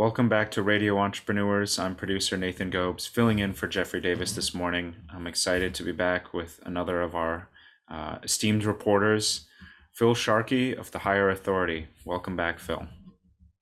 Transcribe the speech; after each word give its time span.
Welcome 0.00 0.30
back 0.30 0.50
to 0.52 0.62
Radio 0.62 0.96
Entrepreneurs. 0.96 1.78
I'm 1.78 1.94
producer 1.94 2.34
Nathan 2.38 2.70
Gobes, 2.70 3.06
filling 3.06 3.38
in 3.38 3.52
for 3.52 3.68
Jeffrey 3.68 4.00
Davis 4.00 4.32
this 4.32 4.54
morning. 4.54 4.96
I'm 5.12 5.26
excited 5.26 5.74
to 5.74 5.82
be 5.82 5.92
back 5.92 6.32
with 6.32 6.58
another 6.64 7.02
of 7.02 7.14
our 7.14 7.50
uh, 7.86 8.16
esteemed 8.22 8.64
reporters, 8.64 9.46
Phil 9.92 10.14
Sharkey 10.14 10.74
of 10.74 10.90
the 10.90 11.00
Hire 11.00 11.28
Authority. 11.28 11.88
Welcome 12.06 12.34
back, 12.34 12.58
Phil. 12.60 12.86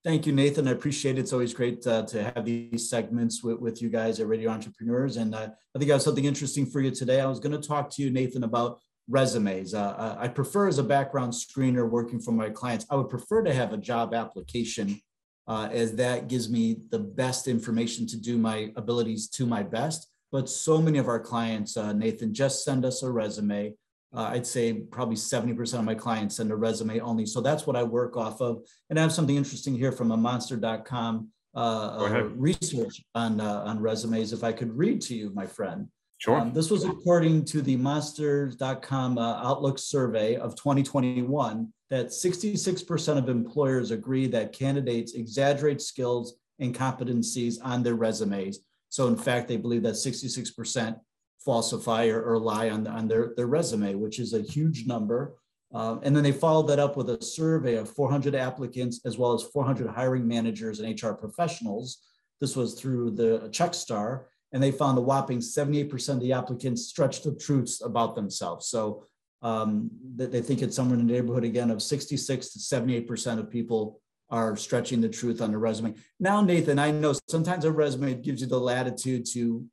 Thank 0.04 0.26
you, 0.26 0.32
Nathan. 0.32 0.68
I 0.68 0.70
appreciate 0.70 1.18
it. 1.18 1.22
It's 1.22 1.32
always 1.32 1.52
great 1.52 1.84
uh, 1.84 2.04
to 2.04 2.22
have 2.22 2.44
these 2.44 2.88
segments 2.88 3.42
with, 3.42 3.58
with 3.58 3.82
you 3.82 3.88
guys 3.88 4.20
at 4.20 4.28
Radio 4.28 4.50
Entrepreneurs. 4.50 5.16
And 5.16 5.34
uh, 5.34 5.48
I 5.74 5.78
think 5.80 5.90
I 5.90 5.94
have 5.94 6.02
something 6.02 6.24
interesting 6.24 6.66
for 6.66 6.80
you 6.80 6.92
today. 6.92 7.20
I 7.20 7.26
was 7.26 7.40
going 7.40 7.60
to 7.60 7.68
talk 7.68 7.90
to 7.96 8.02
you, 8.02 8.10
Nathan, 8.10 8.44
about 8.44 8.78
resumes. 9.08 9.74
Uh, 9.74 10.16
I 10.16 10.28
prefer 10.28 10.68
as 10.68 10.78
a 10.78 10.84
background 10.84 11.32
screener 11.32 11.90
working 11.90 12.20
for 12.20 12.30
my 12.30 12.48
clients, 12.48 12.86
I 12.90 12.94
would 12.94 13.08
prefer 13.08 13.42
to 13.42 13.52
have 13.52 13.72
a 13.72 13.76
job 13.76 14.14
application 14.14 15.00
uh, 15.48 15.68
as 15.72 15.96
that 15.96 16.28
gives 16.28 16.50
me 16.50 16.76
the 16.90 16.98
best 16.98 17.48
information 17.48 18.06
to 18.06 18.16
do 18.16 18.36
my 18.36 18.70
abilities 18.76 19.28
to 19.30 19.46
my 19.46 19.62
best. 19.62 20.08
But 20.30 20.48
so 20.48 20.80
many 20.80 20.98
of 20.98 21.08
our 21.08 21.18
clients, 21.18 21.76
uh, 21.76 21.92
Nathan, 21.94 22.34
just 22.34 22.64
send 22.64 22.84
us 22.84 23.02
a 23.02 23.10
resume. 23.10 23.74
Uh, 24.14 24.30
I'd 24.32 24.46
say 24.46 24.74
probably 24.74 25.16
70% 25.16 25.78
of 25.78 25.84
my 25.84 25.94
clients 25.94 26.36
send 26.36 26.50
a 26.50 26.56
resume 26.56 27.00
only. 27.00 27.24
So 27.24 27.40
that's 27.40 27.66
what 27.66 27.76
I 27.76 27.82
work 27.82 28.16
off 28.16 28.42
of. 28.42 28.62
And 28.90 28.98
I 28.98 29.02
have 29.02 29.12
something 29.12 29.36
interesting 29.36 29.74
here 29.74 29.92
from 29.92 30.12
a 30.12 30.16
monster.com 30.16 31.28
uh, 31.54 31.58
uh, 31.58 32.22
research 32.34 33.02
on, 33.14 33.40
uh, 33.40 33.62
on 33.66 33.80
resumes. 33.80 34.34
If 34.34 34.44
I 34.44 34.52
could 34.52 34.72
read 34.76 35.00
to 35.02 35.14
you, 35.14 35.30
my 35.34 35.46
friend. 35.46 35.88
Sure. 36.18 36.40
Um, 36.40 36.52
this 36.52 36.70
was 36.70 36.84
according 36.84 37.44
to 37.46 37.62
the 37.62 37.76
monsters.com 37.76 39.18
uh, 39.18 39.40
Outlook 39.42 39.78
survey 39.78 40.36
of 40.36 40.56
2021 40.56 41.72
that 41.90 42.06
66% 42.08 43.18
of 43.18 43.28
employers 43.28 43.92
agree 43.92 44.26
that 44.26 44.52
candidates 44.52 45.14
exaggerate 45.14 45.80
skills 45.80 46.34
and 46.58 46.74
competencies 46.74 47.56
on 47.62 47.84
their 47.84 47.94
resumes. 47.94 48.58
So, 48.88 49.06
in 49.06 49.16
fact, 49.16 49.46
they 49.46 49.56
believe 49.56 49.84
that 49.84 49.94
66% 49.94 50.98
falsify 51.44 52.08
or, 52.08 52.22
or 52.22 52.38
lie 52.38 52.70
on, 52.70 52.86
on 52.88 53.06
their, 53.06 53.32
their 53.36 53.46
resume, 53.46 53.94
which 53.94 54.18
is 54.18 54.34
a 54.34 54.42
huge 54.42 54.86
number. 54.86 55.36
Uh, 55.72 55.98
and 56.02 56.16
then 56.16 56.24
they 56.24 56.32
followed 56.32 56.66
that 56.66 56.78
up 56.80 56.96
with 56.96 57.10
a 57.10 57.22
survey 57.22 57.76
of 57.76 57.88
400 57.90 58.34
applicants 58.34 59.00
as 59.04 59.18
well 59.18 59.34
as 59.34 59.44
400 59.44 59.88
hiring 59.88 60.26
managers 60.26 60.80
and 60.80 61.00
HR 61.00 61.12
professionals. 61.12 61.98
This 62.40 62.56
was 62.56 62.74
through 62.74 63.12
the 63.12 63.48
Checkster 63.50 64.24
and 64.52 64.62
they 64.62 64.70
found 64.70 64.96
a 64.98 65.00
whopping 65.00 65.40
78% 65.40 66.08
of 66.08 66.20
the 66.20 66.32
applicants 66.32 66.86
stretched 66.86 67.24
the 67.24 67.34
truths 67.34 67.82
about 67.82 68.14
themselves. 68.14 68.68
So 68.68 69.04
um, 69.42 69.90
they 70.16 70.40
think 70.40 70.62
it's 70.62 70.74
somewhere 70.74 70.98
in 70.98 71.06
the 71.06 71.12
neighborhood 71.12 71.44
again 71.44 71.70
of 71.70 71.82
66 71.82 72.48
to 72.50 72.58
78% 72.58 73.38
of 73.38 73.50
people 73.50 74.00
are 74.30 74.56
stretching 74.56 75.00
the 75.00 75.08
truth 75.08 75.40
on 75.40 75.50
their 75.50 75.58
resume. 75.58 75.94
Now, 76.20 76.40
Nathan, 76.40 76.78
I 76.78 76.90
know 76.90 77.14
sometimes 77.28 77.64
a 77.64 77.72
resume 77.72 78.14
gives 78.14 78.40
you 78.40 78.46
the 78.46 78.60
latitude 78.60 79.26
to 79.32 79.64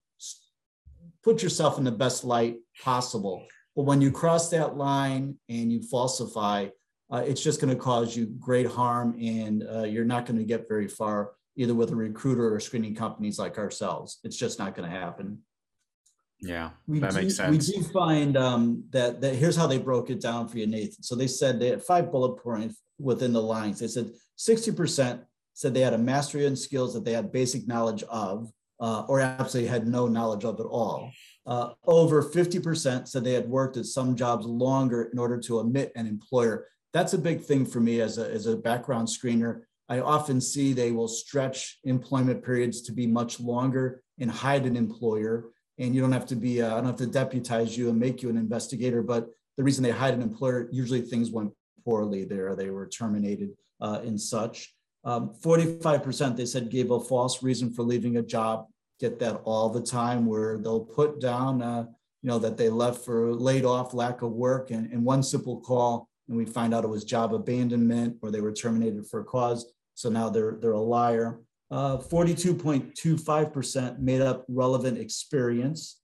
put 1.24 1.42
yourself 1.42 1.78
in 1.78 1.84
the 1.84 1.92
best 1.92 2.24
light 2.24 2.58
possible. 2.84 3.46
But 3.76 3.84
when 3.84 4.02
you 4.02 4.12
cross 4.12 4.50
that 4.52 4.78
line 4.78 5.38
and 5.50 5.72
you 5.72 5.82
falsify, 5.82 6.68
uh, 7.12 7.24
it's 7.26 7.44
just 7.44 7.60
going 7.60 7.74
to 7.74 7.80
cause 7.80 8.16
you 8.16 8.28
great 8.40 8.68
harm 8.68 9.18
and 9.22 9.64
uh, 9.64 9.84
you're 9.84 10.06
not 10.06 10.26
going 10.26 10.38
to 10.38 10.46
get 10.46 10.68
very 10.70 10.88
far 10.88 11.32
either 11.56 11.74
with 11.74 11.92
a 11.92 11.96
recruiter 11.96 12.54
or 12.54 12.60
screening 12.60 12.96
companies 12.96 13.40
like 13.40 13.58
ourselves. 13.58 14.20
It's 14.24 14.38
just 14.38 14.60
not 14.60 14.76
going 14.76 14.90
to 14.90 14.96
happen. 14.96 15.40
Yeah, 16.40 16.72
we 16.86 17.00
that 17.00 17.12
do, 17.12 17.22
makes 17.22 17.38
sense. 17.38 17.70
We 17.70 17.76
do 17.76 17.84
find 17.90 18.38
um, 18.38 18.84
that, 18.92 19.22
that 19.22 19.36
here's 19.36 19.56
how 19.56 19.68
they 19.68 19.78
broke 19.78 20.10
it 20.10 20.22
down 20.22 20.48
for 20.48 20.58
you, 20.58 20.68
Nathan. 20.68 21.02
So 21.02 21.16
they 21.16 21.28
said 21.28 21.60
they 21.60 21.70
had 21.70 21.84
five 21.84 22.12
bullet 22.12 22.42
points 22.44 22.82
within 23.00 23.34
the 23.34 23.42
lines. 23.42 23.80
They 23.80 23.88
said 23.88 24.12
60% 24.38 25.22
said 25.54 25.74
they 25.74 25.82
had 25.82 25.94
a 25.94 25.98
mastery 25.98 26.46
in 26.46 26.56
skills 26.56 26.94
that 26.94 27.06
they 27.06 27.14
had 27.14 27.32
basic 27.32 27.68
knowledge 27.68 28.04
of, 28.04 28.52
uh, 28.82 29.04
or 29.08 29.22
absolutely 29.22 29.70
had 29.70 29.88
no 29.88 30.08
knowledge 30.08 30.44
of 30.44 30.60
at 30.60 30.66
all. 30.66 31.10
Uh, 31.46 31.70
over 31.86 32.22
50% 32.22 33.08
said 33.08 33.24
they 33.24 33.34
had 33.34 33.48
worked 33.48 33.78
at 33.78 33.86
some 33.86 34.16
jobs 34.16 34.46
longer 34.46 35.04
in 35.04 35.18
order 35.18 35.38
to 35.40 35.60
omit 35.60 35.94
an 35.96 36.08
employer. 36.08 36.68
That's 36.92 37.14
a 37.14 37.18
big 37.18 37.42
thing 37.42 37.66
for 37.66 37.80
me 37.80 38.02
as 38.02 38.18
a, 38.18 38.30
as 38.30 38.48
a 38.48 38.58
background 38.58 39.08
screener 39.08 39.62
I 39.88 40.00
often 40.00 40.42
see 40.42 40.74
they 40.74 40.92
will 40.92 41.08
stretch 41.08 41.80
employment 41.84 42.44
periods 42.44 42.82
to 42.84 42.92
be 42.92 43.06
much 43.06 43.40
longer 43.40 44.02
and 44.20 44.32
hide 44.32 44.66
an 44.66 44.76
employer. 44.76 45.52
And 45.78 45.94
you 45.94 46.02
don't 46.02 46.12
have 46.12 46.26
to 46.28 46.36
be, 46.36 46.62
uh, 46.62 46.72
I 46.72 46.76
don't 46.76 46.86
have 46.86 46.96
to 46.98 47.08
deputize 47.08 47.78
you 47.78 47.90
and 47.90 48.00
make 48.00 48.22
you 48.22 48.30
an 48.30 48.38
investigator, 48.38 49.04
but 49.04 49.28
the 49.58 49.64
reason 49.64 49.84
they 49.84 49.92
hide 49.92 50.14
an 50.14 50.22
employer, 50.22 50.70
usually 50.72 51.02
things 51.02 51.32
went 51.32 51.52
poorly 51.84 52.26
there. 52.26 52.56
They 52.56 52.70
were 52.70 52.88
terminated 52.88 53.52
uh, 53.80 54.02
and 54.04 54.20
such. 54.20 54.74
Um, 55.04 55.34
45% 55.44 56.36
they 56.36 56.46
said 56.46 56.72
gave 56.72 56.90
a 56.90 57.00
false 57.00 57.44
reason 57.44 57.72
for 57.72 57.84
leaving 57.84 58.18
a 58.18 58.24
job. 58.24 58.66
Get 59.00 59.20
that 59.20 59.42
all 59.44 59.70
the 59.70 59.82
time 59.82 60.26
where 60.26 60.58
they'll 60.58 60.80
put 60.80 61.22
down, 61.22 61.62
uh, 61.62 61.86
you 62.24 62.30
know, 62.30 62.40
that 62.40 62.58
they 62.58 62.70
left 62.70 63.06
for 63.06 63.34
laid 63.34 63.66
off, 63.66 63.94
lack 63.94 64.24
of 64.24 64.32
work, 64.32 64.72
and, 64.72 64.92
and 64.92 65.06
one 65.06 65.22
simple 65.22 65.60
call, 65.60 66.10
and 66.28 66.38
we 66.38 66.46
find 66.46 66.74
out 66.74 66.84
it 66.84 66.90
was 66.90 67.04
job 67.04 67.36
abandonment 67.36 68.18
or 68.22 68.32
they 68.32 68.42
were 68.42 68.54
terminated 68.54 69.06
for 69.06 69.20
a 69.20 69.26
cause. 69.26 69.74
So 69.96 70.10
now 70.10 70.30
they're, 70.30 70.58
they're 70.62 70.74
a 70.74 70.80
liar. 70.80 71.40
42.25% 71.72 73.90
uh, 73.90 73.96
made 74.00 74.22
up 74.22 74.46
relevant 74.48 74.98
experience. 74.98 76.02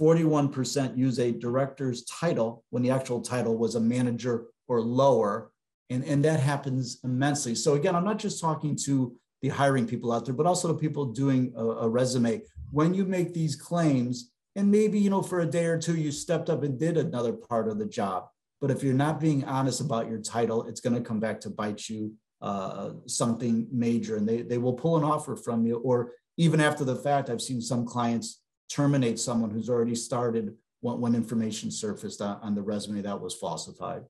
41% 0.00 0.96
use 0.96 1.18
a 1.18 1.30
director's 1.30 2.04
title 2.04 2.64
when 2.70 2.82
the 2.82 2.90
actual 2.90 3.20
title 3.20 3.56
was 3.56 3.74
a 3.74 3.80
manager 3.80 4.46
or 4.66 4.80
lower. 4.80 5.50
And, 5.90 6.02
and 6.04 6.24
that 6.24 6.40
happens 6.40 6.98
immensely. 7.04 7.54
So 7.54 7.74
again, 7.74 7.94
I'm 7.94 8.04
not 8.04 8.18
just 8.18 8.40
talking 8.40 8.76
to 8.84 9.14
the 9.42 9.50
hiring 9.50 9.86
people 9.86 10.10
out 10.10 10.24
there, 10.24 10.34
but 10.34 10.46
also 10.46 10.68
the 10.68 10.74
people 10.74 11.12
doing 11.12 11.52
a, 11.54 11.64
a 11.64 11.88
resume. 11.88 12.40
When 12.70 12.94
you 12.94 13.04
make 13.04 13.34
these 13.34 13.54
claims, 13.54 14.30
and 14.56 14.70
maybe, 14.70 14.98
you 14.98 15.10
know, 15.10 15.22
for 15.22 15.40
a 15.40 15.46
day 15.46 15.66
or 15.66 15.78
two, 15.78 15.96
you 15.96 16.12
stepped 16.12 16.48
up 16.48 16.62
and 16.62 16.78
did 16.78 16.96
another 16.96 17.32
part 17.32 17.68
of 17.68 17.78
the 17.78 17.86
job. 17.86 18.28
But 18.60 18.70
if 18.70 18.82
you're 18.82 18.94
not 18.94 19.20
being 19.20 19.44
honest 19.44 19.80
about 19.80 20.08
your 20.08 20.20
title, 20.20 20.66
it's 20.68 20.80
going 20.80 20.94
to 20.94 21.02
come 21.02 21.20
back 21.20 21.40
to 21.40 21.50
bite 21.50 21.88
you 21.88 22.14
uh, 22.44 22.90
something 23.06 23.66
major 23.72 24.16
and 24.16 24.28
they, 24.28 24.42
they 24.42 24.58
will 24.58 24.74
pull 24.74 24.98
an 24.98 25.02
offer 25.02 25.34
from 25.34 25.66
you 25.66 25.76
or 25.76 26.12
even 26.36 26.60
after 26.60 26.84
the 26.84 26.94
fact 26.94 27.30
i've 27.30 27.40
seen 27.40 27.60
some 27.60 27.86
clients 27.86 28.42
terminate 28.68 29.18
someone 29.18 29.50
who's 29.50 29.70
already 29.70 29.94
started 29.94 30.54
when, 30.80 31.00
when 31.00 31.14
information 31.14 31.70
surfaced 31.70 32.20
on, 32.20 32.38
on, 32.42 32.54
the 32.54 32.60
resume 32.60 33.00
that 33.00 33.18
was 33.18 33.34
falsified. 33.34 34.02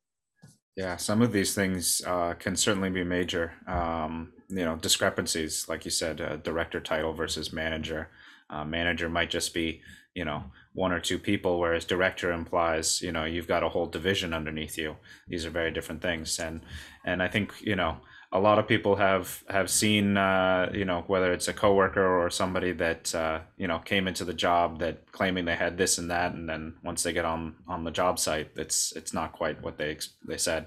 Yeah 0.76 0.96
some 0.96 1.22
of 1.22 1.32
these 1.32 1.54
things 1.54 2.02
uh, 2.04 2.34
can 2.34 2.56
certainly 2.56 2.90
be 2.90 3.04
major. 3.04 3.52
Um, 3.68 4.32
you 4.48 4.64
know 4.64 4.76
discrepancies 4.76 5.68
like 5.68 5.84
you 5.84 5.90
said 5.90 6.20
uh, 6.20 6.36
director 6.36 6.80
title 6.80 7.12
versus 7.12 7.52
manager. 7.52 8.08
Uh, 8.50 8.64
manager 8.64 9.08
might 9.08 9.30
just 9.30 9.54
be 9.54 9.80
you 10.14 10.24
know 10.24 10.42
one 10.72 10.92
or 10.92 11.00
two 11.00 11.18
people 11.18 11.60
whereas 11.60 11.84
director 11.84 12.32
implies 12.32 13.00
you 13.00 13.12
know 13.12 13.24
you've 13.24 13.48
got 13.48 13.62
a 13.62 13.68
whole 13.68 13.86
division 13.86 14.34
underneath 14.34 14.76
you. 14.76 14.96
These 15.28 15.46
are 15.46 15.50
very 15.50 15.70
different 15.70 16.02
things. 16.02 16.40
And 16.40 16.62
and 17.04 17.22
i 17.22 17.28
think 17.28 17.52
you 17.60 17.76
know 17.76 17.98
a 18.32 18.38
lot 18.38 18.58
of 18.58 18.66
people 18.66 18.96
have 18.96 19.42
have 19.48 19.70
seen 19.70 20.16
uh, 20.16 20.70
you 20.72 20.84
know 20.84 21.04
whether 21.06 21.32
it's 21.32 21.48
a 21.48 21.52
coworker 21.52 22.04
or 22.04 22.30
somebody 22.30 22.72
that 22.72 23.14
uh, 23.14 23.40
you 23.56 23.68
know 23.68 23.78
came 23.78 24.08
into 24.08 24.24
the 24.24 24.34
job 24.34 24.78
that 24.80 25.10
claiming 25.12 25.44
they 25.44 25.56
had 25.56 25.78
this 25.78 25.98
and 25.98 26.10
that 26.10 26.32
and 26.34 26.48
then 26.48 26.74
once 26.82 27.02
they 27.02 27.12
get 27.12 27.24
on 27.24 27.54
on 27.68 27.84
the 27.84 27.90
job 27.90 28.18
site 28.18 28.50
it's 28.56 28.92
it's 28.96 29.12
not 29.12 29.32
quite 29.32 29.62
what 29.62 29.78
they 29.78 29.96
they 30.26 30.38
said. 30.38 30.66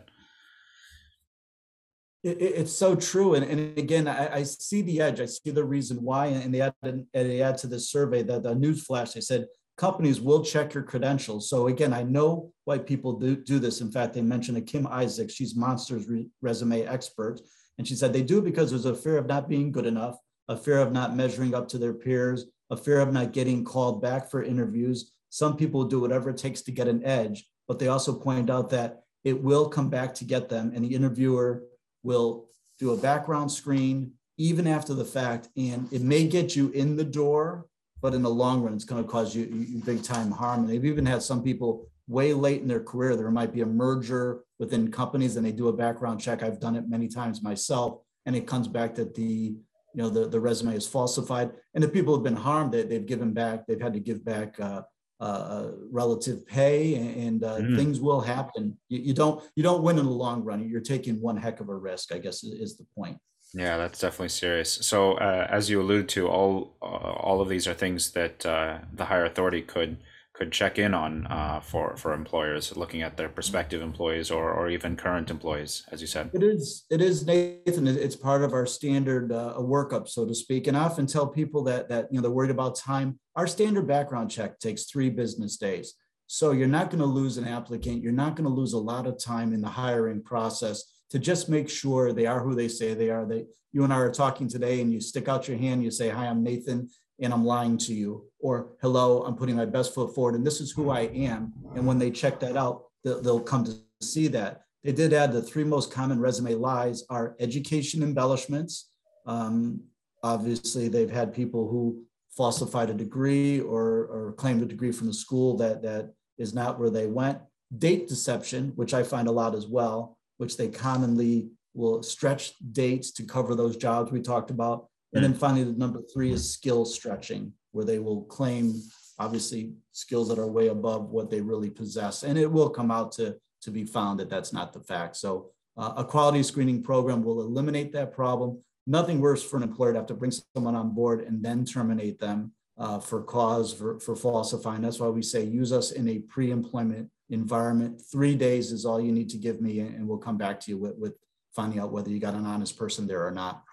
It, 2.24 2.42
it's 2.42 2.74
so 2.74 2.96
true 2.96 3.36
and, 3.36 3.46
and 3.46 3.78
again 3.78 4.08
I, 4.08 4.38
I, 4.38 4.44
see 4.44 4.82
the 4.82 5.02
edge 5.02 5.22
i 5.22 5.26
see 5.26 5.52
the 5.52 5.64
reason 5.64 5.98
why 6.02 6.26
and 6.28 6.52
they 6.52 6.62
add, 6.62 6.74
and 6.82 7.06
they 7.14 7.44
add 7.44 7.60
to 7.60 7.68
this 7.68 7.92
survey 7.92 8.24
that 8.24 8.42
the 8.42 8.56
news 8.56 8.84
flash 8.84 9.12
they 9.12 9.22
said 9.22 9.46
companies 9.78 10.20
will 10.20 10.44
check 10.44 10.74
your 10.74 10.84
credentials. 10.84 11.50
So 11.50 11.68
again 11.68 11.94
i 11.94 12.04
know 12.04 12.52
why 12.66 12.78
people 12.80 13.14
do, 13.14 13.36
do 13.36 13.60
this. 13.60 13.82
In 13.82 13.92
fact 13.92 14.14
they 14.14 14.22
mentioned 14.22 14.58
a 14.58 14.62
kim 14.62 14.88
isaac. 14.88 15.30
She's 15.30 15.56
monsters 15.56 16.08
re- 16.08 16.28
resume 16.42 16.86
expert. 16.86 17.40
And 17.78 17.88
she 17.88 17.96
said 17.96 18.12
they 18.12 18.24
do 18.24 18.42
because 18.42 18.72
there's 18.72 18.86
a 18.86 18.96
fear 18.96 19.18
of 19.18 19.28
not 19.28 19.48
being 19.48 19.72
good 19.72 19.86
enough, 19.86 20.18
a 20.48 20.58
fear 20.58 20.80
of 20.80 20.92
not 20.92 21.16
measuring 21.16 21.54
up 21.54 21.68
to 21.70 21.78
their 21.78 21.94
peers, 21.94 22.46
a 22.70 22.78
fear 22.78 23.00
of 23.00 23.14
not 23.14 23.34
getting 23.34 23.64
called 23.64 24.02
back 24.02 24.30
for 24.30 24.44
interviews. 24.44 25.12
Some 25.30 25.56
people 25.56 25.84
do 25.84 26.00
whatever 26.00 26.32
it 26.32 26.38
takes 26.38 26.62
to 26.64 26.72
get 26.72 26.88
an 26.88 27.04
edge, 27.06 27.48
but 27.68 27.78
they 27.80 27.88
also 27.88 28.14
point 28.14 28.50
out 28.50 28.70
that 28.72 29.04
it 29.24 29.42
will 29.42 29.70
come 29.70 29.90
back 29.90 30.14
to 30.16 30.26
get 30.26 30.50
them, 30.50 30.72
and 30.74 30.84
the 30.84 30.96
interviewer 30.96 31.64
will 32.04 32.48
do 32.80 32.94
a 32.94 32.98
background 32.98 33.52
screen 33.52 34.14
even 34.38 34.68
after 34.68 34.94
the 34.94 35.06
fact, 35.06 35.50
and 35.58 35.92
it 35.92 36.02
may 36.02 36.28
get 36.28 36.56
you 36.56 36.70
in 36.70 36.96
the 36.96 37.04
door, 37.04 37.66
but 38.02 38.14
in 38.14 38.22
the 38.22 38.30
long 38.30 38.62
run, 38.62 38.74
it's 38.74 38.86
going 38.86 39.04
to 39.04 39.10
cause 39.10 39.36
you, 39.36 39.46
you 39.46 39.82
big 39.84 40.04
time 40.04 40.32
harm. 40.32 40.62
And 40.62 40.70
they've 40.70 40.86
even 40.86 41.06
had 41.06 41.24
some 41.24 41.44
people 41.44 41.88
way 42.08 42.34
late 42.34 42.62
in 42.62 42.68
their 42.68 42.84
career. 42.84 43.16
There 43.16 43.32
might 43.32 43.54
be 43.54 43.62
a 43.62 43.66
merger 43.66 44.42
within 44.60 44.92
companies 44.92 45.36
and 45.36 45.46
they 45.46 45.52
do 45.52 45.68
a 45.68 45.74
background 45.74 46.22
check. 46.22 46.44
I've 46.44 46.60
done 46.60 46.76
it 46.76 46.90
many 46.90 47.08
times 47.08 47.42
myself, 47.42 48.00
and 48.26 48.36
it 48.36 48.48
comes 48.48 48.68
back 48.68 48.96
that 48.96 49.16
the 49.16 49.56
you 49.94 50.04
know 50.04 50.10
the, 50.10 50.28
the 50.28 50.40
resume 50.40 50.76
is 50.76 50.88
falsified. 50.88 51.52
And 51.74 51.84
if 51.84 51.92
people 51.92 52.14
have 52.14 52.24
been 52.24 52.36
harmed, 52.36 52.72
they, 52.72 52.84
they've 52.84 53.06
given 53.06 53.34
back, 53.34 53.66
they've 53.66 53.82
had 53.82 53.94
to 53.94 54.00
give 54.00 54.24
back 54.24 54.60
uh, 54.60 54.84
uh, 55.20 55.70
relative 55.92 56.46
pay, 56.46 56.96
and 56.96 57.44
uh, 57.44 57.58
mm. 57.58 57.76
things 57.76 58.00
will 58.00 58.22
happen. 58.22 58.78
You, 58.90 59.00
you, 59.00 59.14
don't 59.14 59.44
you 59.56 59.64
don't 59.64 59.82
win 59.82 59.98
in 59.98 60.06
the 60.06 60.12
long 60.12 60.44
run. 60.44 60.68
You're 60.70 60.82
taking 60.82 61.20
one 61.20 61.38
heck 61.38 61.60
of 61.60 61.70
a 61.70 61.76
risk. 61.76 62.14
I 62.14 62.20
guess 62.20 62.44
is, 62.44 62.54
is 62.54 62.78
the 62.78 62.86
point. 62.96 63.18
Yeah, 63.54 63.78
that's 63.78 64.00
definitely 64.00 64.30
serious. 64.30 64.74
So, 64.74 65.14
uh, 65.14 65.48
as 65.50 65.70
you 65.70 65.82
alluded 65.82 66.10
to, 66.10 66.28
all 66.28 66.76
uh, 66.82 66.86
all 66.86 67.42
of 67.42 67.50
these 67.50 67.68
are 67.68 67.74
things 67.74 68.12
that 68.12 68.46
uh, 68.46 68.80
the 68.94 69.06
Hire 69.06 69.26
Authority 69.26 69.62
could 69.62 69.98
could 70.34 70.52
check 70.52 70.78
in 70.78 70.94
on 70.94 71.26
uh, 71.28 71.60
for 71.62 71.96
for 71.98 72.14
employers, 72.14 72.76
looking 72.78 73.02
at 73.02 73.18
their 73.18 73.30
prospective 73.30 73.82
employees 73.82 74.30
or 74.30 74.52
or 74.52 74.70
even 74.70 74.96
current 74.96 75.32
employees, 75.32 75.84
as 75.92 76.02
you 76.02 76.08
said. 76.08 76.30
It 76.34 76.44
is, 76.44 76.86
it 76.90 77.02
is 77.02 77.26
Nathan, 77.26 77.88
it's 77.88 78.16
part 78.16 78.44
of 78.44 78.54
our 78.54 78.66
standard 78.66 79.32
uh, 79.32 79.56
workup, 79.58 80.08
so 80.08 80.26
to 80.28 80.36
speak. 80.36 80.68
And 80.68 80.78
I 80.78 80.82
often 80.82 81.08
tell 81.08 81.26
people 81.26 81.64
that, 81.64 81.90
that, 81.90 82.08
you 82.12 82.18
know, 82.18 82.22
they're 82.22 82.32
worried 82.32 82.52
about 82.52 82.76
time. 82.76 83.20
Our 83.36 83.48
standard 83.48 83.88
background 83.88 84.30
check 84.30 84.60
takes 84.60 84.86
three 84.86 85.10
business 85.10 85.58
days. 85.58 85.96
So 86.28 86.52
you're 86.52 86.68
not 86.68 86.90
going 86.90 87.00
to 87.00 87.06
lose 87.06 87.38
an 87.38 87.48
applicant. 87.48 88.04
You're 88.04 88.12
not 88.12 88.36
going 88.36 88.50
to 88.50 88.54
lose 88.54 88.74
a 88.74 88.78
lot 88.78 89.08
of 89.08 89.18
time 89.18 89.54
in 89.54 89.62
the 89.62 89.70
hiring 89.70 90.22
process 90.22 90.84
to 91.10 91.20
just 91.20 91.50
make 91.50 91.70
sure 91.70 92.12
they 92.12 92.26
are 92.26 92.40
who 92.42 92.56
they 92.56 92.68
say 92.68 92.94
they 92.94 93.10
are. 93.10 93.26
They, 93.26 93.46
you 93.72 93.84
and 93.84 93.94
I 93.94 93.98
are 93.98 94.12
talking 94.12 94.48
today 94.48 94.82
and 94.82 94.92
you 94.92 95.00
stick 95.00 95.28
out 95.28 95.48
your 95.48 95.58
hand, 95.58 95.84
you 95.84 95.92
say, 95.92 96.10
hi, 96.10 96.28
I'm 96.28 96.44
Nathan 96.44 96.90
and 97.20 97.34
I'm 97.34 97.46
lying 97.46 97.78
to 97.80 97.94
you. 97.94 98.26
Or 98.40 98.74
hello, 98.82 99.24
I'm 99.24 99.36
putting 99.36 99.56
my 99.56 99.66
best 99.66 99.94
foot 99.94 100.14
forward 100.14 100.36
and 100.36 100.46
this 100.46 100.62
is 100.62 100.72
who 100.72 100.90
I 100.90 101.02
am. 101.02 101.54
And 101.76 101.86
when 101.86 101.98
they 101.98 102.12
check 102.12 102.40
that 102.42 102.58
out, 102.58 102.84
they'll, 103.04 103.22
they'll 103.22 103.40
come 103.40 103.64
to 103.66 103.76
see 104.02 104.28
that. 104.30 104.62
They 104.84 104.92
did 104.92 105.14
add 105.14 105.34
the 105.34 105.42
three 105.42 105.64
most 105.64 105.92
common 105.92 106.20
resume 106.20 106.56
lies 106.56 107.04
are 107.10 107.36
education 107.40 108.04
embellishments. 108.04 108.90
Um, 109.26 109.82
obviously, 110.24 110.88
they've 110.88 111.12
had 111.12 111.34
people 111.34 111.68
who 111.68 112.04
falsified 112.36 112.90
a 112.90 112.94
degree 112.94 113.60
or, 113.60 114.06
or 114.06 114.34
claimed 114.38 114.62
a 114.62 114.66
degree 114.66 114.92
from 114.92 115.10
a 115.10 115.14
school 115.14 115.58
that, 115.58 115.82
that 115.82 116.14
is 116.38 116.54
not 116.54 116.80
where 116.80 116.92
they 116.92 117.08
went. 117.08 117.40
Date 117.78 118.08
deception, 118.08 118.72
which 118.76 118.94
I 118.94 119.04
find 119.04 119.28
a 119.28 119.32
lot 119.32 119.56
as 119.56 119.68
well, 119.68 120.17
which 120.38 120.58
they 120.58 120.68
commonly 120.68 121.50
will 121.74 122.02
stretch 122.02 122.54
dates 122.72 123.12
to 123.12 123.24
cover 123.24 123.56
those 123.56 123.78
jobs 123.78 124.12
we 124.12 124.22
talked 124.22 124.50
about. 124.50 124.88
And 125.14 125.24
then 125.24 125.34
finally, 125.34 125.64
the 125.64 125.72
number 125.72 126.02
three 126.14 126.32
is 126.32 126.52
skill 126.52 126.86
stretching, 126.86 127.54
where 127.72 127.86
they 127.86 128.00
will 128.00 128.24
claim 128.24 128.82
obviously 129.20 129.74
skills 129.94 130.30
that 130.30 130.40
are 130.40 130.48
way 130.48 130.68
above 130.68 131.10
what 131.10 131.30
they 131.30 131.42
really 131.42 131.70
possess. 131.70 132.24
And 132.24 132.38
it 132.38 132.52
will 132.52 132.70
come 132.70 132.92
out 132.92 133.12
to 133.14 133.38
to 133.62 133.72
be 133.72 133.84
found 133.84 134.20
that 134.20 134.30
that's 134.30 134.54
not 134.54 134.74
the 134.74 134.80
fact. 134.80 135.16
So 135.16 135.52
uh, 135.78 135.94
a 135.98 136.06
quality 136.06 136.44
screening 136.44 136.84
program 136.84 137.24
will 137.24 137.42
eliminate 137.42 137.92
that 137.94 138.14
problem. 138.14 138.60
Nothing 138.86 139.20
worse 139.20 139.44
for 139.44 139.58
an 139.58 139.64
employer 139.64 139.94
to 139.94 140.00
have 140.00 140.08
to 140.08 140.14
bring 140.14 140.32
someone 140.56 140.76
on 140.76 140.94
board 140.94 141.22
and 141.22 141.44
then 141.44 141.66
terminate 141.66 142.20
them 142.20 142.54
uh, 142.78 143.00
for 143.00 143.22
cause 143.24 143.74
for, 143.74 144.00
for 144.00 144.16
falsifying. 144.16 144.82
That's 144.82 145.00
why 145.00 145.08
we 145.08 145.22
say 145.22 145.44
use 145.44 145.72
us 145.72 145.92
in 145.92 146.08
a 146.08 146.20
pre-employment 146.20 147.10
environment. 147.30 148.02
Three 148.12 148.36
days 148.36 148.72
is 148.72 148.86
all 148.86 149.02
you 149.02 149.12
need 149.12 149.30
to 149.30 149.38
give 149.38 149.62
me, 149.62 149.80
and 149.80 150.08
we'll 150.08 150.18
come 150.18 150.38
back 150.38 150.60
to 150.62 150.72
you 150.72 150.78
with, 150.78 150.96
with 150.98 151.16
finding 151.56 151.80
out 151.80 151.92
whether 151.92 152.10
you 152.10 152.20
got 152.20 152.36
an 152.36 152.46
honest 152.46 152.78
person 152.78 153.08
there 153.08 153.26
or 153.26 153.32
not. 153.32 153.64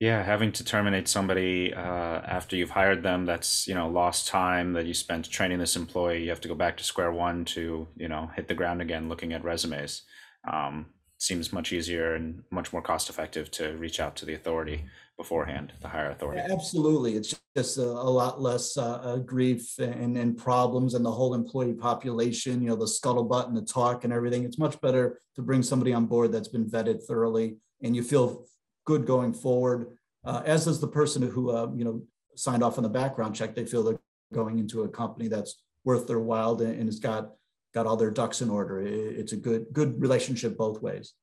Yeah, 0.00 0.22
having 0.22 0.52
to 0.52 0.64
terminate 0.64 1.08
somebody 1.08 1.74
uh, 1.74 1.80
after 1.80 2.54
you've 2.54 2.70
hired 2.70 3.02
them, 3.02 3.26
that's, 3.26 3.66
you 3.66 3.74
know, 3.74 3.88
lost 3.88 4.28
time 4.28 4.72
that 4.74 4.86
you 4.86 4.94
spent 4.94 5.28
training 5.28 5.58
this 5.58 5.74
employee. 5.74 6.22
You 6.22 6.28
have 6.28 6.40
to 6.42 6.48
go 6.48 6.54
back 6.54 6.76
to 6.76 6.84
square 6.84 7.10
one 7.10 7.44
to, 7.46 7.88
you 7.96 8.08
know, 8.08 8.30
hit 8.36 8.46
the 8.46 8.54
ground 8.54 8.80
again 8.80 9.08
looking 9.08 9.32
at 9.32 9.42
resumes. 9.42 10.02
Um, 10.48 10.86
seems 11.18 11.52
much 11.52 11.72
easier 11.72 12.14
and 12.14 12.42
much 12.50 12.72
more 12.72 12.80
cost 12.80 13.10
effective 13.10 13.50
to 13.50 13.76
reach 13.76 14.00
out 14.00 14.16
to 14.16 14.24
the 14.24 14.34
authority 14.34 14.84
beforehand, 15.16 15.72
the 15.80 15.88
Hire 15.88 16.10
Authority. 16.10 16.40
Absolutely. 16.40 17.16
It's 17.16 17.38
just 17.56 17.76
a, 17.76 17.82
a 17.82 18.10
lot 18.10 18.40
less 18.40 18.76
uh, 18.76 19.00
uh, 19.02 19.16
grief 19.16 19.78
and, 19.78 20.16
and 20.16 20.38
problems 20.38 20.94
and 20.94 21.04
the 21.04 21.10
whole 21.10 21.34
employee 21.34 21.74
population, 21.74 22.62
you 22.62 22.68
know, 22.68 22.76
the 22.76 22.84
scuttlebutt 22.84 23.48
and 23.48 23.56
the 23.56 23.62
talk 23.62 24.04
and 24.04 24.12
everything. 24.12 24.44
It's 24.44 24.58
much 24.58 24.80
better 24.80 25.20
to 25.34 25.42
bring 25.42 25.64
somebody 25.64 25.92
on 25.92 26.06
board 26.06 26.30
that's 26.30 26.48
been 26.48 26.70
vetted 26.70 27.02
thoroughly 27.02 27.56
and 27.82 27.96
you 27.96 28.04
feel 28.04 28.46
good 28.84 29.06
going 29.06 29.32
forward. 29.32 29.98
Uh, 30.24 30.42
as 30.46 30.66
does 30.66 30.80
the 30.80 30.88
person 30.88 31.22
who, 31.22 31.50
uh, 31.50 31.68
you 31.74 31.84
know, 31.84 32.02
signed 32.38 32.62
off 32.62 32.78
on 32.78 32.84
the 32.84 32.88
background 32.88 33.34
check. 33.34 33.54
They 33.54 33.64
feel 33.64 33.82
they're 33.82 33.98
going 34.32 34.58
into 34.58 34.82
a 34.82 34.88
company 34.88 35.28
that's 35.28 35.60
worth 35.84 36.06
their 36.06 36.20
while 36.20 36.60
and, 36.60 36.74
and 36.74 36.86
has 36.86 37.00
got 37.00 37.32
got 37.74 37.86
all 37.86 37.96
their 37.96 38.10
ducks 38.10 38.40
in 38.40 38.50
order. 38.50 38.80
It's 38.80 39.32
a 39.32 39.36
good 39.36 39.66
good 39.72 40.00
relationship 40.00 40.56
both 40.56 40.82
ways. 40.82 41.14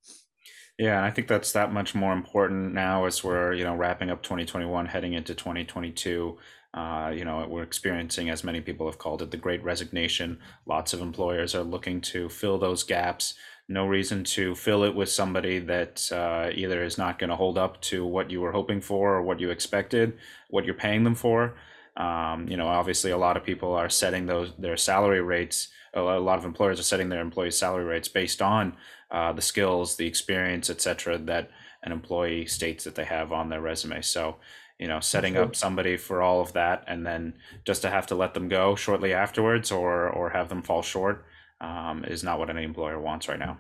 Yeah, 0.78 0.98
and 0.98 1.06
I 1.06 1.12
think 1.12 1.28
that's 1.28 1.54
that 1.54 1.72
much 1.72 1.96
more 1.96 2.14
important 2.14 2.74
now 2.74 3.06
as 3.06 3.24
we're 3.24 3.54
you 3.54 3.64
know 3.64 3.76
wrapping 3.76 4.10
up 4.10 4.24
2021, 4.24 4.86
heading 4.86 5.14
into 5.14 5.34
2022. 5.34 6.38
Uh, 6.74 7.10
you 7.16 7.24
know, 7.24 7.48
we're 7.48 7.64
experiencing, 7.64 8.30
as 8.30 8.44
many 8.44 8.60
people 8.60 8.86
have 8.86 8.98
called 8.98 9.22
it, 9.22 9.32
the 9.32 9.38
Great 9.38 9.64
Resignation. 9.64 10.38
Lots 10.66 10.92
of 10.92 11.00
employers 11.00 11.56
are 11.56 11.64
looking 11.64 12.02
to 12.02 12.28
fill 12.28 12.58
those 12.58 12.84
gaps 12.84 13.36
no 13.68 13.88
reason 13.88 14.24
to 14.24 14.54
fill 14.56 14.84
it 14.84 14.94
with 14.94 15.10
somebody 15.10 15.60
that 15.60 16.12
uh, 16.12 16.50
either 16.54 16.84
is 16.84 16.98
not 16.98 17.18
going 17.18 17.30
to 17.30 17.36
hold 17.36 17.58
up 17.58 17.82
to 17.82 18.06
what 18.06 18.30
you 18.30 18.42
were 18.42 18.52
hoping 18.52 18.80
for 18.80 19.16
or 19.16 19.22
what 19.24 19.40
you 19.40 19.50
expected, 19.50 20.18
what 20.50 20.66
you're 20.66 20.76
paying 20.76 21.04
them 21.04 21.16
for. 21.16 21.56
Um, 21.98 22.48
you 22.48 22.58
know, 22.58 22.68
obviously, 22.68 23.12
a 23.12 23.18
lot 23.18 23.38
of 23.38 23.44
people 23.44 23.74
are 23.74 23.90
setting 23.90 24.26
those 24.26 24.54
their 24.60 24.78
salary 24.78 25.22
rates. 25.22 25.70
A 25.96 26.02
lot 26.02 26.38
of 26.38 26.46
employers 26.46 26.80
are 26.80 26.84
setting 26.84 27.10
their 27.10 27.22
employees' 27.22 27.58
salary 27.58 27.86
rates 27.86 28.08
based 28.08 28.42
on 28.42 28.76
uh, 29.12 29.32
the 29.32 29.42
skills, 29.42 29.96
the 29.96 30.08
experience, 30.08 30.70
etc., 30.70 31.18
that 31.18 31.50
an 31.84 31.92
employee 31.92 32.46
states 32.46 32.84
that 32.84 32.96
they 32.96 33.06
have 33.06 33.32
on 33.32 33.50
their 33.50 33.62
resume. 33.62 34.02
So, 34.02 34.38
you 34.80 34.88
know, 34.88 35.00
setting 35.00 35.38
up 35.38 35.56
somebody 35.56 35.96
for 35.96 36.22
all 36.22 36.42
of 36.42 36.54
that, 36.54 36.84
and 36.88 37.06
then 37.06 37.36
just 37.64 37.82
to 37.84 37.90
have 37.90 38.08
to 38.08 38.16
let 38.16 38.34
them 38.34 38.50
go 38.50 38.76
shortly 38.76 39.14
afterwards, 39.14 39.72
or 39.72 40.10
or 40.10 40.30
have 40.32 40.50
them 40.50 40.62
fall 40.62 40.82
short 40.82 41.26
um, 41.62 42.04
is 42.04 42.24
not 42.24 42.40
what 42.40 42.50
any 42.50 42.64
employer 42.64 43.00
wants 43.00 43.30
right 43.30 43.40
now. 43.40 43.58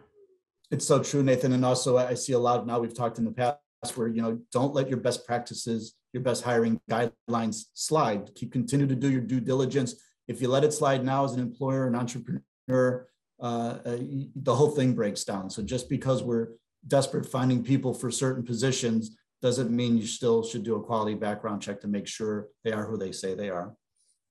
It's 0.72 0.86
so 0.86 1.02
true, 1.02 1.24
Nathan. 1.24 1.54
And 1.54 1.64
also, 1.64 1.98
I 1.98 2.16
see 2.16 2.34
a 2.34 2.40
lot 2.40 2.60
of 2.60 2.66
now 2.66 2.80
we've 2.80 2.96
talked 2.96 3.18
in 3.18 3.26
the 3.26 3.32
past 3.32 3.60
where 3.96 4.08
you 4.08 4.22
know 4.22 4.40
don't 4.52 4.74
let 4.74 4.90
your 4.90 5.00
best 5.00 5.26
practices, 5.26 5.94
your 6.12 6.24
best 6.24 6.44
hiring 6.44 6.82
guidelines 6.90 7.66
slide. 7.74 8.34
Keep 8.36 8.52
continue 8.52 8.88
to 8.88 8.96
do 8.96 9.10
your 9.10 9.22
due 9.22 9.40
diligence. 9.40 9.96
If 10.28 10.42
you 10.42 10.48
let 10.48 10.64
it 10.64 10.74
slide 10.74 11.04
now 11.04 11.24
as 11.24 11.34
an 11.34 11.40
employer, 11.40 11.88
an 11.88 11.96
entrepreneur, 11.96 13.08
uh, 13.40 13.78
uh, 13.86 13.98
the 14.36 14.56
whole 14.56 14.72
thing 14.72 14.94
breaks 14.94 15.24
down. 15.24 15.50
So 15.50 15.62
just 15.62 15.90
because 15.90 16.24
we're 16.24 16.50
desperate 16.88 17.26
finding 17.26 17.64
people 17.64 17.94
for 17.94 18.12
certain 18.12 18.44
positions 18.44 19.18
doesn't 19.42 19.70
mean 19.70 19.98
you 19.98 20.08
still 20.08 20.44
should 20.44 20.64
do 20.64 20.76
a 20.76 20.84
quality 20.84 21.14
background 21.14 21.62
check 21.62 21.82
to 21.82 21.88
make 21.88 22.08
sure 22.08 22.48
they 22.64 22.72
are 22.72 22.86
who 22.86 22.98
they 22.98 23.12
say 23.12 23.36
they 23.36 23.50
are. 23.50 23.76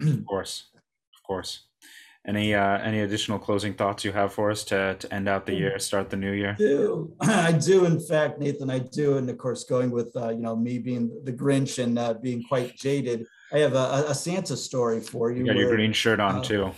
of 0.00 0.24
course, 0.26 0.70
of 0.74 1.22
course. 1.22 1.66
Any 2.26 2.54
uh, 2.54 2.78
any 2.78 3.00
additional 3.00 3.38
closing 3.38 3.74
thoughts 3.74 4.02
you 4.02 4.10
have 4.12 4.32
for 4.32 4.50
us 4.50 4.64
to, 4.64 4.96
to 4.98 5.14
end 5.14 5.28
out 5.28 5.44
the 5.44 5.54
year, 5.54 5.78
start 5.78 6.08
the 6.08 6.16
new 6.16 6.32
year? 6.32 6.52
I 6.52 6.62
do. 6.62 7.14
I 7.20 7.52
do, 7.52 7.84
in 7.84 8.00
fact, 8.00 8.38
Nathan, 8.38 8.70
I 8.70 8.78
do. 8.78 9.18
And 9.18 9.28
of 9.28 9.36
course, 9.36 9.64
going 9.64 9.90
with 9.90 10.10
uh, 10.16 10.30
you 10.30 10.40
know 10.40 10.56
me 10.56 10.78
being 10.78 11.10
the 11.24 11.32
Grinch 11.32 11.82
and 11.82 11.98
uh, 11.98 12.14
being 12.14 12.42
quite 12.42 12.76
jaded, 12.76 13.26
I 13.54 13.58
have 13.58 13.74
a, 13.74 14.06
a 14.08 14.14
Santa 14.14 14.56
story 14.56 15.00
for 15.00 15.30
you. 15.30 15.38
You 15.38 15.46
got 15.46 15.56
your 15.56 15.70
green 15.70 15.92
shirt 15.92 16.18
on 16.18 16.38
uh, 16.38 16.42
too. 16.42 16.72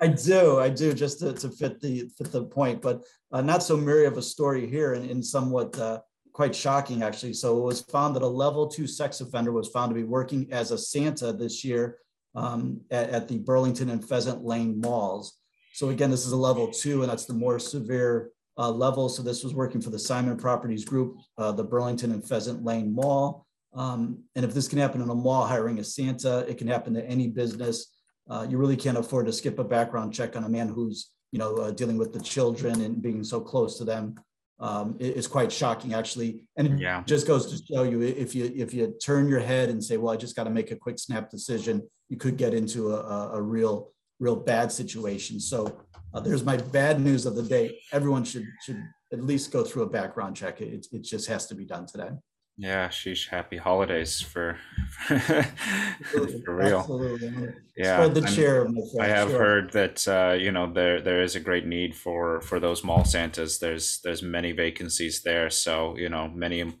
I 0.00 0.08
do, 0.08 0.58
I 0.58 0.68
do, 0.68 0.92
just 0.92 1.20
to, 1.20 1.32
to 1.34 1.48
fit 1.48 1.80
the 1.80 2.10
fit 2.18 2.32
the 2.32 2.44
point, 2.44 2.82
but 2.82 3.04
uh, 3.30 3.42
not 3.42 3.62
so 3.62 3.76
merry 3.76 4.06
of 4.06 4.18
a 4.18 4.22
story 4.22 4.66
here, 4.66 4.94
and, 4.94 5.08
and 5.08 5.24
somewhat 5.24 5.78
uh, 5.78 6.00
quite 6.32 6.54
shocking 6.54 7.04
actually. 7.04 7.34
So 7.34 7.58
it 7.58 7.62
was 7.62 7.82
found 7.82 8.16
that 8.16 8.22
a 8.22 8.26
level 8.26 8.66
two 8.66 8.88
sex 8.88 9.20
offender 9.20 9.52
was 9.52 9.68
found 9.68 9.90
to 9.90 9.94
be 9.94 10.02
working 10.02 10.52
as 10.52 10.72
a 10.72 10.78
Santa 10.78 11.32
this 11.32 11.64
year 11.64 11.98
um, 12.34 12.80
at, 12.90 13.10
at, 13.10 13.28
the 13.28 13.38
Burlington 13.38 13.90
and 13.90 14.06
Pheasant 14.06 14.44
Lane 14.44 14.80
malls. 14.80 15.38
So 15.74 15.90
again, 15.90 16.10
this 16.10 16.26
is 16.26 16.32
a 16.32 16.36
level 16.36 16.72
two, 16.72 17.02
and 17.02 17.10
that's 17.10 17.26
the 17.26 17.34
more 17.34 17.60
severe 17.60 18.30
uh, 18.58 18.70
level. 18.70 19.08
So 19.08 19.22
this 19.22 19.44
was 19.44 19.54
working 19.54 19.80
for 19.80 19.90
the 19.90 19.98
Simon 19.98 20.36
Properties 20.36 20.84
Group, 20.84 21.18
uh, 21.38 21.52
the 21.52 21.64
Burlington 21.64 22.10
and 22.10 22.26
Pheasant 22.26 22.64
Lane 22.64 22.92
Mall. 22.92 23.46
Um, 23.72 24.24
and 24.34 24.44
if 24.44 24.52
this 24.52 24.68
can 24.68 24.78
happen 24.78 25.00
in 25.00 25.08
a 25.08 25.14
mall 25.14 25.46
hiring 25.46 25.78
a 25.78 25.84
Santa, 25.84 26.38
it 26.48 26.58
can 26.58 26.66
happen 26.66 26.94
to 26.94 27.04
any 27.04 27.28
business. 27.28 27.94
Uh, 28.28 28.46
you 28.48 28.58
really 28.58 28.76
can't 28.76 28.98
afford 28.98 29.26
to 29.26 29.32
skip 29.32 29.58
a 29.58 29.64
background 29.64 30.12
check 30.12 30.36
on 30.36 30.44
a 30.44 30.48
man 30.48 30.68
who's 30.68 31.10
you 31.32 31.38
know 31.38 31.56
uh, 31.56 31.70
dealing 31.70 31.96
with 31.96 32.12
the 32.12 32.20
children 32.20 32.80
and 32.80 33.00
being 33.00 33.22
so 33.22 33.40
close 33.40 33.78
to 33.78 33.84
them. 33.84 34.14
Um, 34.58 34.98
is 35.00 35.26
quite 35.26 35.50
shocking 35.50 35.94
actually. 35.94 36.42
And 36.58 36.66
it 36.68 36.78
yeah. 36.78 37.02
just 37.06 37.26
goes 37.26 37.46
to 37.46 37.64
show 37.64 37.82
you 37.84 38.02
if 38.02 38.34
you 38.34 38.52
if 38.54 38.74
you 38.74 38.94
turn 39.02 39.26
your 39.26 39.40
head 39.40 39.70
and 39.70 39.82
say 39.82 39.96
well 39.96 40.12
i 40.12 40.18
just 40.18 40.36
got 40.36 40.44
to 40.44 40.50
make 40.50 40.70
a 40.70 40.76
quick 40.76 40.98
snap 40.98 41.30
decision 41.30 41.80
you 42.10 42.18
could 42.18 42.36
get 42.36 42.52
into 42.52 42.92
a, 42.92 43.30
a 43.32 43.40
real 43.40 43.90
real 44.18 44.36
bad 44.36 44.70
situation. 44.70 45.40
So 45.40 45.80
uh, 46.12 46.20
there's 46.20 46.44
my 46.44 46.58
bad 46.58 47.00
news 47.00 47.24
of 47.24 47.36
the 47.36 47.42
day. 47.42 47.80
Everyone 47.90 48.22
should 48.22 48.44
should 48.62 48.84
at 49.14 49.24
least 49.24 49.50
go 49.50 49.64
through 49.64 49.84
a 49.84 49.88
background 49.88 50.36
check. 50.36 50.60
It, 50.60 50.86
it 50.92 51.04
just 51.04 51.26
has 51.28 51.46
to 51.46 51.54
be 51.54 51.64
done 51.64 51.86
today 51.86 52.10
yeah, 52.56 52.88
sheesh. 52.88 53.28
Happy 53.28 53.56
holidays 53.56 54.20
for 54.20 54.58
for 55.06 56.54
real. 56.54 56.80
Absolutely. 56.80 57.54
Yeah, 57.76 57.96
Spread 57.96 58.14
the 58.14 58.28
chair. 58.28 58.66
I 59.00 59.06
have 59.06 59.30
sure. 59.30 59.38
heard 59.38 59.72
that 59.72 60.06
uh, 60.06 60.34
you 60.34 60.52
know 60.52 60.70
there 60.72 61.00
there 61.00 61.22
is 61.22 61.34
a 61.36 61.40
great 61.40 61.66
need 61.66 61.94
for 61.94 62.40
for 62.42 62.60
those 62.60 62.84
mall 62.84 63.04
Santas. 63.04 63.58
There's 63.58 64.00
there's 64.02 64.22
many 64.22 64.52
vacancies 64.52 65.22
there, 65.22 65.48
so 65.50 65.96
you 65.96 66.08
know 66.08 66.28
many 66.28 66.72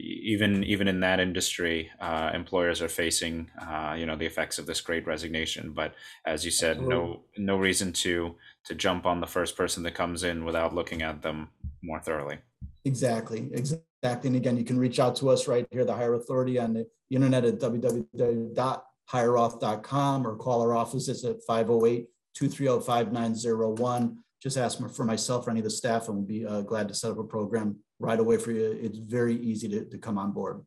even 0.00 0.64
even 0.64 0.88
in 0.88 1.00
that 1.00 1.20
industry, 1.20 1.90
uh, 2.00 2.30
employers 2.32 2.80
are 2.80 2.88
facing 2.88 3.50
uh, 3.60 3.94
you 3.98 4.06
know 4.06 4.16
the 4.16 4.26
effects 4.26 4.58
of 4.58 4.66
this 4.66 4.80
great 4.80 5.06
resignation. 5.06 5.72
But 5.72 5.94
as 6.24 6.44
you 6.44 6.50
said, 6.50 6.78
Absolutely. 6.78 6.96
no 6.96 7.20
no 7.36 7.56
reason 7.56 7.92
to 7.92 8.36
to 8.64 8.74
jump 8.74 9.06
on 9.06 9.20
the 9.20 9.26
first 9.26 9.56
person 9.56 9.82
that 9.82 9.94
comes 9.94 10.22
in 10.22 10.44
without 10.44 10.74
looking 10.74 11.02
at 11.02 11.22
them 11.22 11.50
more 11.82 12.00
thoroughly. 12.00 12.38
Exactly, 12.84 13.48
exactly. 13.52 14.28
And 14.28 14.36
again, 14.36 14.56
you 14.56 14.64
can 14.64 14.78
reach 14.78 15.00
out 15.00 15.16
to 15.16 15.30
us 15.30 15.48
right 15.48 15.66
here, 15.70 15.84
the 15.84 15.94
Hire 15.94 16.14
Authority 16.14 16.58
on 16.58 16.74
the 16.74 16.86
internet 17.10 17.44
at 17.44 17.58
www.hireoff.com 17.58 20.26
or 20.26 20.36
call 20.36 20.62
our 20.62 20.76
offices 20.76 21.24
at 21.24 21.44
508-230-5901. 21.48 24.16
Just 24.42 24.56
ask 24.56 24.78
for 24.94 25.04
myself 25.04 25.46
or 25.46 25.50
any 25.50 25.60
of 25.60 25.64
the 25.64 25.70
staff 25.70 26.08
and 26.08 26.16
we'll 26.18 26.26
be 26.26 26.46
uh, 26.46 26.60
glad 26.60 26.88
to 26.88 26.94
set 26.94 27.10
up 27.10 27.18
a 27.18 27.24
program 27.24 27.76
right 27.98 28.20
away 28.20 28.36
for 28.36 28.52
you. 28.52 28.78
It's 28.80 28.98
very 28.98 29.34
easy 29.34 29.66
to, 29.68 29.84
to 29.86 29.98
come 29.98 30.18
on 30.18 30.30
board. 30.32 30.60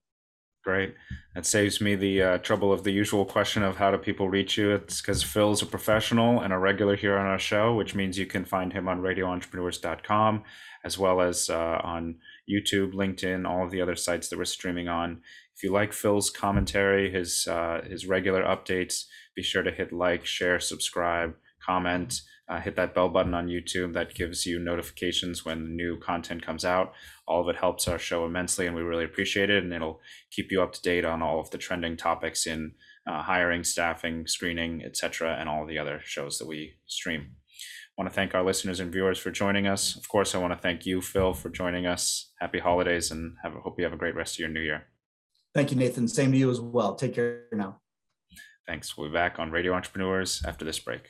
Great. 0.63 0.93
That 1.35 1.45
saves 1.45 1.79
me 1.79 1.95
the 1.95 2.21
uh, 2.21 2.37
trouble 2.39 2.73
of 2.73 2.83
the 2.83 2.91
usual 2.91 3.25
question 3.25 3.63
of 3.63 3.77
how 3.77 3.91
do 3.91 3.97
people 3.97 4.29
reach 4.29 4.57
you? 4.57 4.71
It's 4.71 5.01
because 5.01 5.23
Phil's 5.23 5.61
a 5.61 5.65
professional 5.65 6.41
and 6.41 6.51
a 6.51 6.57
regular 6.57 6.97
here 6.97 7.17
on 7.17 7.25
our 7.25 7.39
show, 7.39 7.73
which 7.75 7.95
means 7.95 8.17
you 8.17 8.25
can 8.25 8.43
find 8.43 8.73
him 8.73 8.87
on 8.87 9.01
radioentrepreneurs.com 9.01 10.43
as 10.83 10.97
well 10.97 11.21
as 11.21 11.49
uh, 11.49 11.79
on 11.83 12.15
YouTube, 12.49 12.93
LinkedIn, 12.93 13.47
all 13.47 13.63
of 13.63 13.71
the 13.71 13.81
other 13.81 13.95
sites 13.95 14.29
that 14.29 14.37
we're 14.37 14.45
streaming 14.45 14.87
on. 14.87 15.21
If 15.55 15.63
you 15.63 15.71
like 15.71 15.93
Phil's 15.93 16.29
commentary, 16.29 17.11
his 17.11 17.47
uh, 17.47 17.81
his 17.89 18.05
regular 18.05 18.43
updates, 18.43 19.05
be 19.35 19.43
sure 19.43 19.63
to 19.63 19.71
hit 19.71 19.91
like, 19.91 20.25
share, 20.25 20.59
subscribe, 20.59 21.35
comment, 21.63 22.21
uh, 22.47 22.59
hit 22.59 22.75
that 22.75 22.95
bell 22.95 23.09
button 23.09 23.33
on 23.33 23.47
YouTube 23.47 23.93
that 23.93 24.15
gives 24.15 24.45
you 24.45 24.59
notifications 24.59 25.45
when 25.45 25.75
new 25.75 25.97
content 25.97 26.45
comes 26.45 26.65
out. 26.65 26.93
All 27.27 27.41
of 27.41 27.49
it 27.49 27.59
helps 27.59 27.87
our 27.87 27.99
show 27.99 28.25
immensely, 28.25 28.65
and 28.65 28.75
we 28.75 28.81
really 28.81 29.05
appreciate 29.05 29.49
it. 29.49 29.63
And 29.63 29.73
it'll 29.73 30.01
keep 30.31 30.51
you 30.51 30.61
up 30.61 30.73
to 30.73 30.81
date 30.81 31.05
on 31.05 31.21
all 31.21 31.39
of 31.39 31.51
the 31.51 31.57
trending 31.57 31.95
topics 31.95 32.47
in 32.47 32.73
uh, 33.07 33.21
hiring, 33.21 33.63
staffing, 33.63 34.25
screening, 34.27 34.83
etc., 34.83 35.37
and 35.39 35.47
all 35.47 35.65
the 35.65 35.77
other 35.77 36.01
shows 36.03 36.37
that 36.39 36.47
we 36.47 36.73
stream. 36.87 37.35
I 37.97 38.01
want 38.01 38.09
to 38.09 38.15
thank 38.15 38.33
our 38.33 38.43
listeners 38.43 38.79
and 38.79 38.91
viewers 38.91 39.19
for 39.19 39.29
joining 39.29 39.67
us. 39.67 39.95
Of 39.95 40.07
course, 40.07 40.33
I 40.33 40.37
want 40.37 40.53
to 40.53 40.59
thank 40.59 40.85
you, 40.85 41.01
Phil, 41.01 41.33
for 41.33 41.49
joining 41.49 41.85
us. 41.85 42.31
Happy 42.39 42.59
holidays, 42.59 43.11
and 43.11 43.35
have, 43.43 43.53
hope 43.53 43.75
you 43.77 43.83
have 43.83 43.93
a 43.93 43.97
great 43.97 44.15
rest 44.15 44.35
of 44.35 44.39
your 44.39 44.49
new 44.49 44.61
year. 44.61 44.87
Thank 45.53 45.71
you, 45.71 45.77
Nathan. 45.77 46.07
Same 46.07 46.31
to 46.31 46.37
you 46.37 46.49
as 46.49 46.61
well. 46.61 46.95
Take 46.95 47.15
care 47.15 47.43
now. 47.51 47.81
Thanks. 48.67 48.95
We'll 48.95 49.09
be 49.09 49.13
back 49.13 49.39
on 49.39 49.51
Radio 49.51 49.73
Entrepreneurs 49.73 50.41
after 50.45 50.63
this 50.63 50.79
break. 50.79 51.09